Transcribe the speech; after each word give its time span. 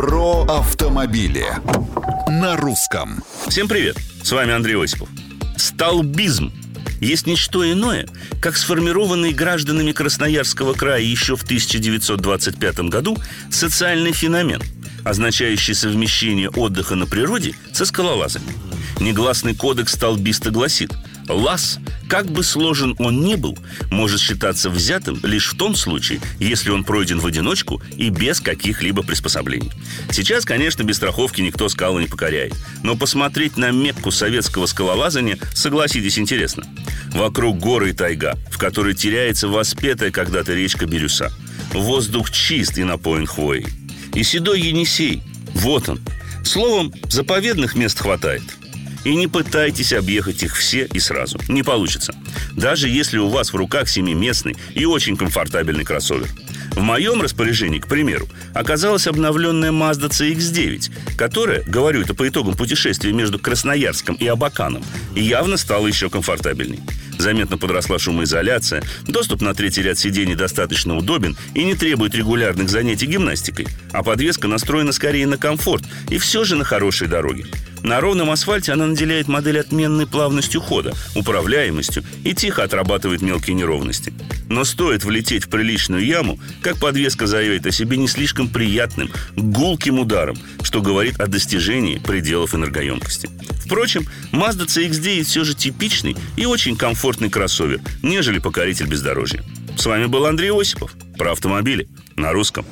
Про 0.00 0.44
автомобили 0.44 1.44
на 2.26 2.56
русском. 2.56 3.22
Всем 3.48 3.68
привет! 3.68 3.98
С 4.22 4.32
вами 4.32 4.54
Андрей 4.54 4.82
Осипов. 4.82 5.10
Столбизм 5.58 6.54
есть 7.02 7.26
ничто 7.26 7.70
иное, 7.70 8.08
как 8.40 8.56
сформированный 8.56 9.34
гражданами 9.34 9.92
Красноярского 9.92 10.72
края 10.72 11.02
еще 11.02 11.36
в 11.36 11.42
1925 11.42 12.80
году 12.88 13.18
социальный 13.50 14.12
феномен, 14.12 14.62
означающий 15.04 15.74
совмещение 15.74 16.48
отдыха 16.48 16.94
на 16.94 17.04
природе 17.04 17.54
со 17.74 17.84
скалолазами. 17.84 18.54
Негласный 19.00 19.54
кодекс 19.54 19.92
столбиста 19.92 20.50
гласит– 20.50 20.94
Лаз, 21.32 21.78
как 22.08 22.26
бы 22.26 22.42
сложен 22.42 22.96
он 22.98 23.22
ни 23.22 23.36
был, 23.36 23.56
может 23.90 24.20
считаться 24.20 24.68
взятым 24.68 25.20
лишь 25.22 25.52
в 25.52 25.56
том 25.56 25.74
случае, 25.74 26.20
если 26.38 26.70
он 26.70 26.84
пройден 26.84 27.20
в 27.20 27.26
одиночку 27.26 27.80
и 27.96 28.10
без 28.10 28.40
каких-либо 28.40 29.02
приспособлений. 29.02 29.70
Сейчас, 30.10 30.44
конечно, 30.44 30.82
без 30.82 30.96
страховки 30.96 31.40
никто 31.40 31.68
скалы 31.68 32.02
не 32.02 32.08
покоряет. 32.08 32.54
Но 32.82 32.96
посмотреть 32.96 33.56
на 33.56 33.70
Мекку 33.70 34.10
советского 34.10 34.66
скалолазания, 34.66 35.38
согласитесь, 35.54 36.18
интересно. 36.18 36.64
Вокруг 37.12 37.58
горы 37.58 37.90
и 37.90 37.92
тайга, 37.92 38.38
в 38.50 38.58
которой 38.58 38.94
теряется 38.94 39.48
воспетая 39.48 40.10
когда-то 40.10 40.54
речка 40.54 40.86
Бирюса. 40.86 41.32
Воздух 41.72 42.30
чист 42.30 42.78
и 42.78 42.84
напоен 42.84 43.26
хвоей. 43.26 43.66
И 44.14 44.24
седой 44.24 44.60
Енисей, 44.60 45.22
вот 45.54 45.88
он. 45.88 46.00
Словом, 46.44 46.92
заповедных 47.08 47.76
мест 47.76 48.00
хватает– 48.00 48.42
и 49.04 49.14
не 49.14 49.26
пытайтесь 49.26 49.92
объехать 49.92 50.42
их 50.42 50.56
все 50.56 50.86
и 50.92 50.98
сразу. 50.98 51.38
Не 51.48 51.62
получится. 51.62 52.14
Даже 52.56 52.88
если 52.88 53.18
у 53.18 53.28
вас 53.28 53.52
в 53.52 53.56
руках 53.56 53.88
семиместный 53.88 54.56
и 54.74 54.84
очень 54.84 55.16
комфортабельный 55.16 55.84
кроссовер. 55.84 56.28
В 56.72 56.82
моем 56.82 57.20
распоряжении, 57.20 57.78
к 57.78 57.88
примеру, 57.88 58.28
оказалась 58.54 59.06
обновленная 59.06 59.72
Mazda 59.72 60.08
CX-9, 60.08 61.16
которая, 61.16 61.62
говорю 61.64 62.02
это 62.02 62.14
по 62.14 62.28
итогам 62.28 62.54
путешествия 62.54 63.12
между 63.12 63.38
Красноярском 63.38 64.14
и 64.14 64.26
Абаканом, 64.26 64.84
явно 65.14 65.56
стала 65.56 65.86
еще 65.86 66.08
комфортабельней. 66.08 66.80
Заметно 67.18 67.58
подросла 67.58 67.98
шумоизоляция, 67.98 68.82
доступ 69.06 69.42
на 69.42 69.52
третий 69.52 69.82
ряд 69.82 69.98
сидений 69.98 70.34
достаточно 70.34 70.96
удобен 70.96 71.36
и 71.54 71.64
не 71.64 71.74
требует 71.74 72.14
регулярных 72.14 72.70
занятий 72.70 73.06
гимнастикой, 73.06 73.66
а 73.92 74.02
подвеска 74.02 74.48
настроена 74.48 74.92
скорее 74.92 75.26
на 75.26 75.36
комфорт 75.36 75.84
и 76.08 76.16
все 76.16 76.44
же 76.44 76.56
на 76.56 76.64
хорошей 76.64 77.08
дороге. 77.08 77.44
На 77.82 78.00
ровном 78.00 78.30
асфальте 78.30 78.72
она 78.72 78.86
наделяет 78.86 79.28
модель 79.28 79.58
отменной 79.60 80.06
плавностью 80.06 80.60
хода, 80.60 80.92
управляемостью 81.14 82.04
и 82.24 82.34
тихо 82.34 82.62
отрабатывает 82.62 83.22
мелкие 83.22 83.54
неровности. 83.54 84.12
Но 84.48 84.64
стоит 84.64 85.04
влететь 85.04 85.44
в 85.44 85.48
приличную 85.48 86.04
яму, 86.04 86.38
как 86.62 86.78
подвеска 86.78 87.26
заявит 87.26 87.66
о 87.66 87.70
себе 87.70 87.96
не 87.96 88.08
слишком 88.08 88.48
приятным, 88.48 89.10
гулким 89.36 89.98
ударом, 89.98 90.36
что 90.62 90.82
говорит 90.82 91.20
о 91.20 91.26
достижении 91.26 91.98
пределов 91.98 92.54
энергоемкости. 92.54 93.30
Впрочем, 93.64 94.06
Mazda 94.32 94.66
CX-9 94.66 95.22
все 95.24 95.44
же 95.44 95.54
типичный 95.54 96.16
и 96.36 96.44
очень 96.44 96.76
комфортный 96.76 97.30
кроссовер, 97.30 97.80
нежели 98.02 98.40
покоритель 98.40 98.86
бездорожья. 98.86 99.44
С 99.76 99.86
вами 99.86 100.06
был 100.06 100.26
Андрей 100.26 100.50
Осипов 100.50 100.92
про 101.16 101.32
автомобили 101.32 101.88
на 102.16 102.32
русском. 102.32 102.66